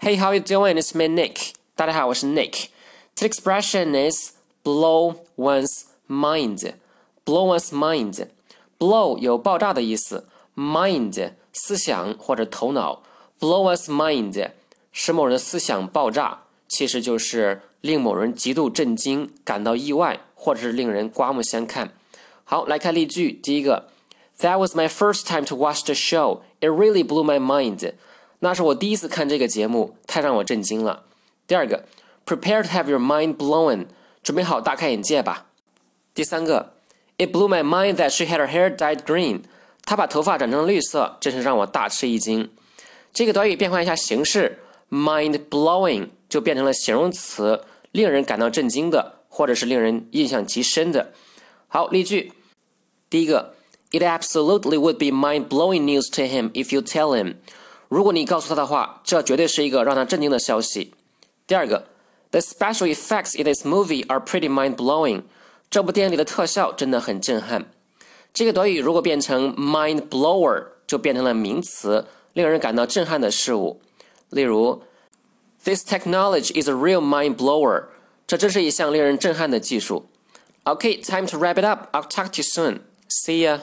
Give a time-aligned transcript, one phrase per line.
[0.00, 0.76] Hey, how you doing?
[0.76, 1.52] It's me, Nick.
[1.74, 2.66] 大家好，我是 Nick.
[3.16, 4.32] The expression is
[4.62, 6.74] blow one's mind.
[7.24, 8.28] Blow one's mind.
[8.78, 13.02] Blow 有爆炸的意思，mind 思想或者头脑。
[13.40, 14.50] Blow one's mind
[14.92, 21.92] 使某人的思想爆炸，其实就是令某人极度震惊、感到意外，或者是令人刮目相看。
[22.44, 23.32] 好，来看例句。
[23.32, 23.88] 第一个，
[24.40, 26.40] That was my first time to watch the show.
[26.60, 27.92] It really blew my mind.
[28.39, 31.03] 那是我第一次看这个节目，太让我震惊了。
[31.45, 31.85] 第二个
[32.25, 33.87] ，Prepare to have your mind blown.
[34.23, 35.47] 准备好大开眼界吧。
[36.13, 36.73] 第三个
[37.17, 39.41] ，It blew my mind that she had her hair dyed green.
[39.83, 42.49] 她把头发染成了绿色，真是让我大吃一惊。
[43.11, 44.59] 这个短语变换一下形式
[44.89, 51.13] ，mind blowing 就变成了形容词，令人感到震惊的，或者是令人印象极深的。
[51.67, 52.33] 好，例句。
[53.09, 53.55] 第一个
[53.91, 57.35] ，It absolutely would be mind-blowing news to him if you tell him。
[57.89, 60.93] 如果你告诉他的话，这绝对是一个让他震惊的消息。
[61.45, 61.87] 第二个
[62.29, 65.23] ，The special effects in this movie are pretty mind-blowing。
[65.71, 67.65] 这部电影里的特效真的很震撼。
[68.31, 73.81] 这个短语如果变成 mind-blower，就变成了名词，令人感到震撼的事物。
[74.29, 74.83] 例如
[75.63, 77.85] ，This technology is a real mind-blower。
[78.27, 80.07] 这真是一项令人震撼的技术。
[80.63, 81.89] Okay, time to wrap it up.
[81.91, 82.81] I'll talk to you soon.
[83.09, 83.61] See ya.